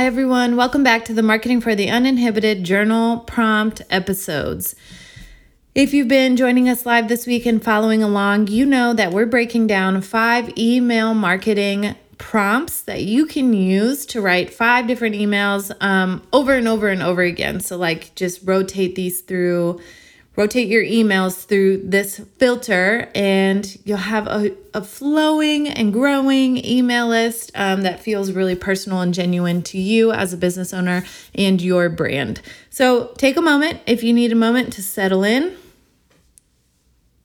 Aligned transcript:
Hi, 0.00 0.06
everyone. 0.06 0.56
Welcome 0.56 0.82
back 0.82 1.04
to 1.04 1.12
the 1.12 1.22
Marketing 1.22 1.60
for 1.60 1.74
the 1.74 1.90
Uninhibited 1.90 2.64
Journal 2.64 3.18
Prompt 3.18 3.82
episodes. 3.90 4.74
If 5.74 5.92
you've 5.92 6.08
been 6.08 6.38
joining 6.38 6.70
us 6.70 6.86
live 6.86 7.08
this 7.08 7.26
week 7.26 7.44
and 7.44 7.62
following 7.62 8.02
along, 8.02 8.46
you 8.46 8.64
know 8.64 8.94
that 8.94 9.12
we're 9.12 9.26
breaking 9.26 9.66
down 9.66 10.00
five 10.00 10.56
email 10.56 11.12
marketing 11.12 11.96
prompts 12.16 12.80
that 12.80 13.02
you 13.02 13.26
can 13.26 13.52
use 13.52 14.06
to 14.06 14.22
write 14.22 14.54
five 14.54 14.86
different 14.86 15.16
emails 15.16 15.70
um, 15.82 16.26
over 16.32 16.54
and 16.54 16.66
over 16.66 16.88
and 16.88 17.02
over 17.02 17.20
again. 17.20 17.60
So, 17.60 17.76
like, 17.76 18.14
just 18.14 18.40
rotate 18.42 18.94
these 18.94 19.20
through 19.20 19.82
rotate 20.36 20.68
your 20.68 20.82
emails 20.82 21.44
through 21.44 21.76
this 21.78 22.18
filter 22.38 23.10
and 23.14 23.76
you'll 23.84 23.98
have 23.98 24.26
a, 24.26 24.54
a 24.72 24.82
flowing 24.82 25.68
and 25.68 25.92
growing 25.92 26.64
email 26.64 27.08
list 27.08 27.50
um, 27.54 27.82
that 27.82 28.00
feels 28.00 28.32
really 28.32 28.54
personal 28.54 29.00
and 29.00 29.12
genuine 29.12 29.62
to 29.62 29.78
you 29.78 30.12
as 30.12 30.32
a 30.32 30.36
business 30.36 30.72
owner 30.72 31.04
and 31.34 31.60
your 31.60 31.88
brand. 31.88 32.40
So 32.70 33.12
take 33.18 33.36
a 33.36 33.42
moment 33.42 33.80
if 33.86 34.02
you 34.02 34.12
need 34.12 34.32
a 34.32 34.36
moment 34.36 34.72
to 34.74 34.82
settle 34.82 35.24
in. 35.24 35.56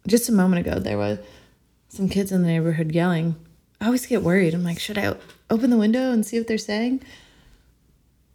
Just 0.08 0.30
a 0.30 0.32
moment 0.32 0.68
ago, 0.68 0.80
there 0.80 0.98
was 0.98 1.20
some 1.90 2.10
kids 2.10 2.32
in 2.32 2.42
the 2.42 2.48
neighborhood 2.48 2.92
yelling. 2.92 3.36
I 3.80 3.86
always 3.86 4.06
get 4.06 4.24
worried. 4.24 4.54
I'm 4.54 4.64
like, 4.64 4.80
should 4.80 4.98
I 4.98 5.16
open 5.50 5.70
the 5.70 5.78
window 5.78 6.12
and 6.12 6.26
see 6.26 6.38
what 6.38 6.48
they're 6.48 6.58
saying? 6.58 7.02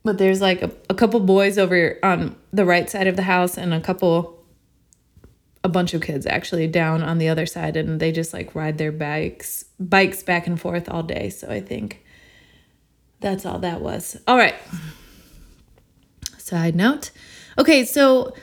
But 0.02 0.18
there's 0.18 0.40
like 0.40 0.62
a, 0.62 0.70
a 0.88 0.94
couple 0.94 1.20
boys 1.20 1.58
over 1.58 1.98
on 2.02 2.36
the 2.52 2.64
right 2.64 2.88
side 2.88 3.06
of 3.06 3.16
the 3.16 3.22
house 3.22 3.58
and 3.58 3.74
a 3.74 3.80
couple 3.80 4.39
bunch 5.70 5.94
of 5.94 6.02
kids 6.02 6.26
actually 6.26 6.66
down 6.66 7.02
on 7.02 7.18
the 7.18 7.28
other 7.28 7.46
side 7.46 7.76
and 7.76 8.00
they 8.00 8.12
just 8.12 8.32
like 8.32 8.54
ride 8.54 8.78
their 8.78 8.92
bikes 8.92 9.64
bikes 9.78 10.22
back 10.22 10.46
and 10.46 10.60
forth 10.60 10.88
all 10.88 11.02
day. 11.02 11.30
So 11.30 11.48
i 11.48 11.60
think 11.60 12.04
that's 13.20 13.44
all 13.44 13.58
that 13.58 13.80
was. 13.80 14.16
All 14.26 14.36
right. 14.36 14.54
Side 16.38 16.74
note. 16.74 17.10
Okay 17.58 17.84
so 17.84 18.34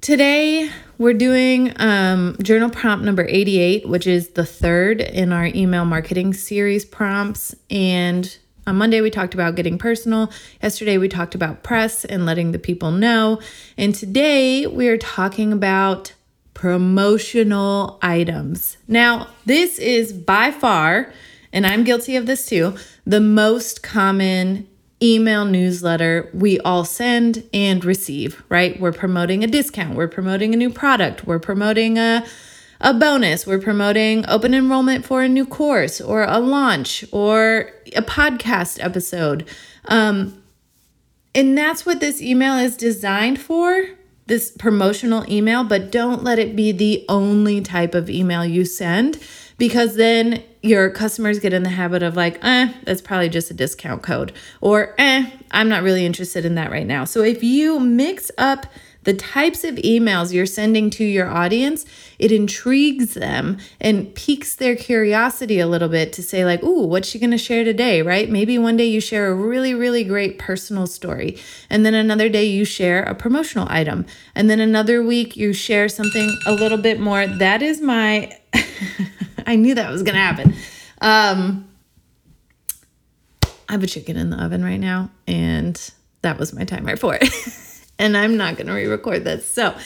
today 0.00 0.70
we're 0.98 1.14
doing 1.14 1.72
um, 1.76 2.36
journal 2.42 2.70
prompt 2.70 3.04
number 3.04 3.26
88 3.28 3.88
which 3.88 4.06
is 4.06 4.30
the 4.30 4.46
third 4.46 5.00
in 5.00 5.32
our 5.32 5.46
email 5.46 5.84
marketing 5.84 6.34
series 6.34 6.84
prompts. 6.84 7.54
And 7.70 8.36
on 8.66 8.76
Monday, 8.76 9.00
we 9.00 9.10
talked 9.10 9.32
about 9.32 9.54
getting 9.54 9.78
personal. 9.78 10.30
Yesterday, 10.60 10.98
we 10.98 11.08
talked 11.08 11.36
about 11.36 11.62
press 11.62 12.04
and 12.04 12.26
letting 12.26 12.50
the 12.50 12.58
people 12.58 12.90
know. 12.90 13.40
And 13.78 13.94
today, 13.94 14.66
we 14.66 14.88
are 14.88 14.98
talking 14.98 15.52
about 15.52 16.12
promotional 16.56 17.98
items. 18.00 18.78
Now, 18.88 19.28
this 19.44 19.78
is 19.78 20.10
by 20.14 20.50
far, 20.50 21.12
and 21.52 21.66
I'm 21.66 21.84
guilty 21.84 22.16
of 22.16 22.24
this 22.24 22.46
too, 22.46 22.74
the 23.04 23.20
most 23.20 23.82
common 23.82 24.66
email 25.02 25.44
newsletter 25.44 26.30
we 26.32 26.58
all 26.60 26.86
send 26.86 27.46
and 27.52 27.84
receive, 27.84 28.42
right? 28.48 28.80
We're 28.80 28.92
promoting 28.92 29.44
a 29.44 29.46
discount, 29.46 29.96
we're 29.96 30.08
promoting 30.08 30.54
a 30.54 30.56
new 30.56 30.70
product, 30.70 31.26
we're 31.26 31.38
promoting 31.38 31.98
a 31.98 32.26
a 32.80 32.94
bonus, 32.94 33.46
we're 33.46 33.58
promoting 33.58 34.26
open 34.26 34.54
enrollment 34.54 35.04
for 35.04 35.22
a 35.22 35.28
new 35.28 35.44
course 35.44 36.00
or 36.00 36.24
a 36.24 36.38
launch 36.38 37.04
or 37.12 37.70
a 37.94 38.02
podcast 38.02 38.82
episode. 38.82 39.46
Um, 39.86 40.42
and 41.34 41.56
that's 41.56 41.84
what 41.84 42.00
this 42.00 42.22
email 42.22 42.56
is 42.56 42.76
designed 42.78 43.40
for 43.40 43.88
this 44.26 44.50
promotional 44.50 45.24
email, 45.30 45.64
but 45.64 45.90
don't 45.90 46.24
let 46.24 46.38
it 46.38 46.56
be 46.56 46.72
the 46.72 47.04
only 47.08 47.60
type 47.60 47.94
of 47.94 48.10
email 48.10 48.44
you 48.44 48.64
send 48.64 49.18
because 49.58 49.96
then 49.96 50.42
your 50.62 50.90
customers 50.90 51.38
get 51.38 51.52
in 51.52 51.62
the 51.62 51.70
habit 51.70 52.02
of 52.02 52.16
like, 52.16 52.38
eh, 52.44 52.72
that's 52.84 53.00
probably 53.00 53.28
just 53.28 53.50
a 53.50 53.54
discount 53.54 54.02
code, 54.02 54.32
or 54.60 54.94
eh, 54.98 55.30
I'm 55.50 55.68
not 55.68 55.82
really 55.82 56.04
interested 56.04 56.44
in 56.44 56.56
that 56.56 56.70
right 56.70 56.86
now. 56.86 57.04
So 57.04 57.22
if 57.22 57.42
you 57.42 57.78
mix 57.80 58.30
up 58.36 58.66
the 59.06 59.14
types 59.14 59.62
of 59.62 59.76
emails 59.76 60.32
you're 60.32 60.44
sending 60.44 60.90
to 60.90 61.04
your 61.04 61.28
audience, 61.28 61.86
it 62.18 62.32
intrigues 62.32 63.14
them 63.14 63.56
and 63.80 64.12
piques 64.16 64.56
their 64.56 64.74
curiosity 64.74 65.60
a 65.60 65.66
little 65.68 65.88
bit 65.88 66.12
to 66.14 66.24
say, 66.24 66.44
like, 66.44 66.60
ooh, 66.64 66.84
what's 66.84 67.08
she 67.08 67.20
gonna 67.20 67.38
share 67.38 67.62
today, 67.62 68.02
right? 68.02 68.28
Maybe 68.28 68.58
one 68.58 68.76
day 68.76 68.86
you 68.86 69.00
share 69.00 69.28
a 69.28 69.34
really, 69.34 69.74
really 69.74 70.02
great 70.02 70.40
personal 70.40 70.88
story, 70.88 71.38
and 71.70 71.86
then 71.86 71.94
another 71.94 72.28
day 72.28 72.46
you 72.46 72.64
share 72.64 73.04
a 73.04 73.14
promotional 73.14 73.68
item, 73.70 74.06
and 74.34 74.50
then 74.50 74.58
another 74.58 75.04
week 75.04 75.36
you 75.36 75.52
share 75.52 75.88
something 75.88 76.36
a 76.44 76.52
little 76.52 76.78
bit 76.78 76.98
more. 76.98 77.28
That 77.28 77.62
is 77.62 77.80
my, 77.80 78.36
I 79.46 79.54
knew 79.54 79.76
that 79.76 79.88
was 79.88 80.02
gonna 80.02 80.18
happen. 80.18 80.52
Um, 81.00 81.68
I 83.68 83.72
have 83.72 83.84
a 83.84 83.86
chicken 83.86 84.16
in 84.16 84.30
the 84.30 84.44
oven 84.44 84.64
right 84.64 84.80
now, 84.80 85.12
and 85.28 85.80
that 86.22 86.40
was 86.40 86.52
my 86.52 86.64
timer 86.64 86.96
for 86.96 87.14
it. 87.14 87.32
and 87.98 88.16
I'm 88.16 88.36
not 88.36 88.56
going 88.56 88.66
to 88.66 88.72
re 88.72 88.86
record 88.86 89.24
this. 89.24 89.50
So 89.50 89.76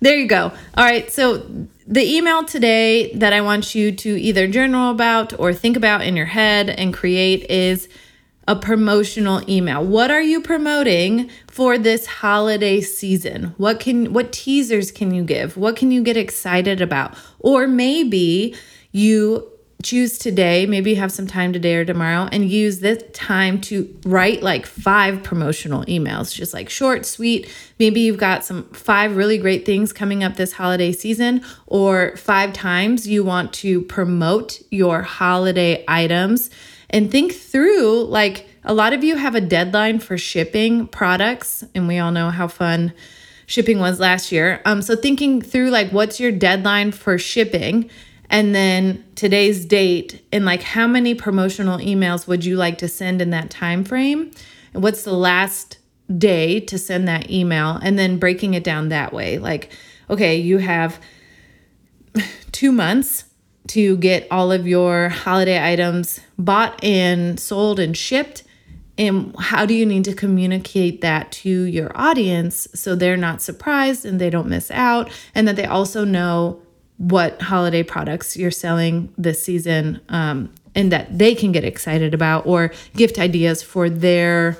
there 0.00 0.16
you 0.16 0.26
go. 0.26 0.52
All 0.76 0.84
right. 0.84 1.10
So 1.10 1.46
the 1.86 2.02
email 2.02 2.44
today 2.44 3.12
that 3.14 3.32
I 3.32 3.40
want 3.40 3.74
you 3.74 3.92
to 3.92 4.20
either 4.20 4.46
journal 4.48 4.90
about 4.90 5.38
or 5.38 5.52
think 5.52 5.76
about 5.76 6.02
in 6.02 6.16
your 6.16 6.26
head 6.26 6.70
and 6.70 6.94
create 6.94 7.48
is 7.50 7.88
a 8.48 8.56
promotional 8.56 9.48
email. 9.48 9.84
What 9.84 10.10
are 10.10 10.22
you 10.22 10.40
promoting 10.40 11.30
for 11.46 11.78
this 11.78 12.06
holiday 12.06 12.80
season? 12.80 13.54
What 13.58 13.78
can 13.78 14.12
what 14.12 14.32
teasers 14.32 14.90
can 14.90 15.14
you 15.14 15.22
give? 15.22 15.56
What 15.56 15.76
can 15.76 15.90
you 15.90 16.02
get 16.02 16.16
excited 16.16 16.80
about? 16.80 17.14
Or 17.38 17.68
maybe 17.68 18.56
you 18.92 19.49
choose 19.82 20.18
today, 20.18 20.66
maybe 20.66 20.94
have 20.94 21.12
some 21.12 21.26
time 21.26 21.52
today 21.52 21.76
or 21.76 21.84
tomorrow, 21.84 22.28
and 22.32 22.50
use 22.50 22.80
this 22.80 23.02
time 23.12 23.60
to 23.62 23.94
write 24.04 24.42
like 24.42 24.66
five 24.66 25.22
promotional 25.22 25.84
emails, 25.84 26.34
just 26.34 26.52
like 26.52 26.68
short, 26.68 27.06
sweet. 27.06 27.50
Maybe 27.78 28.00
you've 28.00 28.18
got 28.18 28.44
some 28.44 28.64
five 28.72 29.16
really 29.16 29.38
great 29.38 29.64
things 29.64 29.92
coming 29.92 30.22
up 30.22 30.36
this 30.36 30.52
holiday 30.52 30.92
season, 30.92 31.44
or 31.66 32.16
five 32.16 32.52
times 32.52 33.06
you 33.06 33.24
want 33.24 33.52
to 33.54 33.82
promote 33.82 34.60
your 34.70 35.02
holiday 35.02 35.84
items. 35.88 36.50
And 36.90 37.10
think 37.10 37.32
through 37.32 38.04
like 38.04 38.48
a 38.64 38.74
lot 38.74 38.92
of 38.92 39.02
you 39.04 39.16
have 39.16 39.34
a 39.34 39.40
deadline 39.40 40.00
for 40.00 40.18
shipping 40.18 40.86
products, 40.86 41.64
and 41.74 41.88
we 41.88 41.98
all 41.98 42.12
know 42.12 42.30
how 42.30 42.48
fun 42.48 42.92
shipping 43.46 43.80
was 43.80 43.98
last 43.98 44.30
year. 44.30 44.60
Um, 44.64 44.80
so 44.80 44.94
thinking 44.94 45.42
through 45.42 45.70
like 45.70 45.90
what's 45.90 46.20
your 46.20 46.30
deadline 46.30 46.92
for 46.92 47.18
shipping 47.18 47.90
and 48.30 48.54
then 48.54 49.04
today's 49.16 49.66
date 49.66 50.24
and 50.32 50.44
like 50.44 50.62
how 50.62 50.86
many 50.86 51.14
promotional 51.14 51.78
emails 51.78 52.26
would 52.26 52.44
you 52.44 52.56
like 52.56 52.78
to 52.78 52.88
send 52.88 53.20
in 53.20 53.30
that 53.30 53.50
time 53.50 53.84
frame 53.84 54.30
and 54.72 54.82
what's 54.82 55.02
the 55.02 55.12
last 55.12 55.78
day 56.16 56.60
to 56.60 56.78
send 56.78 57.06
that 57.08 57.30
email? 57.30 57.78
And 57.82 57.98
then 57.98 58.18
breaking 58.18 58.54
it 58.54 58.64
down 58.64 58.88
that 58.88 59.12
way 59.12 59.38
like 59.38 59.72
okay 60.08 60.36
you 60.36 60.58
have 60.58 61.00
2 62.52 62.72
months 62.72 63.24
to 63.68 63.96
get 63.98 64.26
all 64.30 64.50
of 64.50 64.66
your 64.66 65.08
holiday 65.10 65.72
items 65.72 66.20
bought 66.38 66.82
and 66.82 67.38
sold 67.38 67.78
and 67.78 67.96
shipped. 67.96 68.42
And 68.98 69.34
how 69.38 69.64
do 69.64 69.74
you 69.74 69.86
need 69.86 70.04
to 70.04 70.14
communicate 70.14 71.00
that 71.00 71.30
to 71.32 71.48
your 71.48 71.90
audience 71.94 72.66
so 72.74 72.94
they're 72.94 73.16
not 73.16 73.40
surprised 73.40 74.04
and 74.04 74.20
they 74.20 74.28
don't 74.28 74.48
miss 74.48 74.70
out? 74.72 75.10
And 75.34 75.46
that 75.46 75.56
they 75.56 75.64
also 75.64 76.04
know 76.04 76.60
what 77.00 77.40
holiday 77.40 77.82
products 77.82 78.36
you're 78.36 78.50
selling 78.50 79.10
this 79.16 79.42
season 79.42 79.98
um, 80.10 80.52
and 80.74 80.92
that 80.92 81.18
they 81.18 81.34
can 81.34 81.50
get 81.50 81.64
excited 81.64 82.12
about 82.12 82.46
or 82.46 82.70
gift 82.94 83.18
ideas 83.18 83.62
for 83.62 83.88
their 83.88 84.58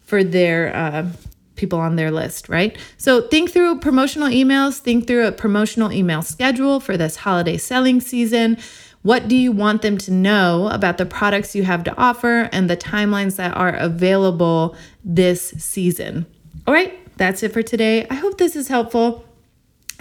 for 0.00 0.24
their 0.24 0.74
uh, 0.74 1.06
people 1.54 1.78
on 1.78 1.96
their 1.96 2.10
list 2.10 2.48
right? 2.48 2.78
So 2.96 3.28
think 3.28 3.50
through 3.50 3.80
promotional 3.80 4.28
emails 4.28 4.78
think 4.78 5.06
through 5.06 5.26
a 5.26 5.32
promotional 5.32 5.92
email 5.92 6.22
schedule 6.22 6.80
for 6.80 6.96
this 6.96 7.16
holiday 7.16 7.58
selling 7.58 8.00
season. 8.00 8.56
What 9.02 9.28
do 9.28 9.36
you 9.36 9.52
want 9.52 9.82
them 9.82 9.98
to 9.98 10.12
know 10.12 10.68
about 10.68 10.96
the 10.96 11.04
products 11.04 11.54
you 11.54 11.64
have 11.64 11.84
to 11.84 11.96
offer 11.98 12.48
and 12.52 12.70
the 12.70 12.76
timelines 12.76 13.36
that 13.36 13.54
are 13.54 13.74
available 13.74 14.76
this 15.04 15.50
season? 15.58 16.24
All 16.66 16.72
right 16.72 16.98
that's 17.18 17.42
it 17.42 17.52
for 17.52 17.62
today. 17.62 18.06
I 18.08 18.14
hope 18.14 18.38
this 18.38 18.56
is 18.56 18.68
helpful 18.68 19.26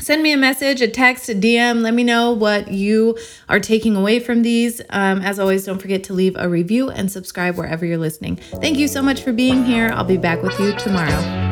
send 0.01 0.23
me 0.23 0.33
a 0.33 0.37
message, 0.37 0.81
a 0.81 0.87
text, 0.87 1.29
a 1.29 1.33
DM. 1.33 1.81
Let 1.81 1.93
me 1.93 2.03
know 2.03 2.31
what 2.31 2.71
you 2.71 3.17
are 3.47 3.59
taking 3.59 3.95
away 3.95 4.19
from 4.19 4.41
these. 4.41 4.81
Um, 4.89 5.21
as 5.21 5.39
always, 5.39 5.65
don't 5.65 5.79
forget 5.79 6.03
to 6.05 6.13
leave 6.13 6.35
a 6.37 6.49
review 6.49 6.89
and 6.89 7.11
subscribe 7.11 7.57
wherever 7.57 7.85
you're 7.85 7.97
listening. 7.97 8.35
Thank 8.35 8.77
you 8.77 8.87
so 8.87 9.01
much 9.01 9.21
for 9.21 9.31
being 9.31 9.63
here. 9.63 9.91
I'll 9.93 10.03
be 10.03 10.17
back 10.17 10.41
with 10.41 10.59
you 10.59 10.73
tomorrow. 10.77 11.51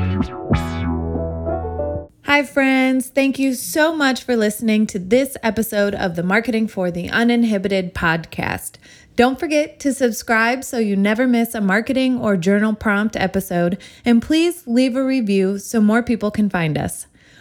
Hi, 2.26 2.44
friends. 2.44 3.10
Thank 3.10 3.40
you 3.40 3.56
so 3.56 3.96
much 3.96 4.24
for 4.24 4.36
listening 4.36 4.86
to 4.88 5.00
this 5.00 5.36
episode 5.42 5.96
of 5.96 6.16
the 6.16 6.22
Marketing 6.22 6.68
for 6.68 6.92
the 6.92 7.10
Uninhibited 7.10 7.96
podcast. 7.96 8.76
Don't 9.16 9.40
forget 9.40 9.80
to 9.80 9.94
subscribe 9.94 10.64
so 10.64 10.78
you 10.78 10.96
never 10.96 11.28
miss 11.28 11.56
a 11.56 11.60
marketing 11.60 12.20
or 12.20 12.38
journal 12.38 12.76
prompt 12.76 13.16
episode, 13.16 13.82
and 14.06 14.22
please 14.22 14.68
leave 14.68 14.96
a 14.96 15.04
review 15.04 15.58
so 15.58 15.82
more 15.82 16.04
people 16.04 16.30
can 16.30 16.50
find 16.50 16.78
us. 16.78 17.08